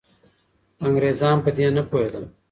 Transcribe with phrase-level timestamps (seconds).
[0.85, 2.23] انګریزان په دې نه پوهېدل.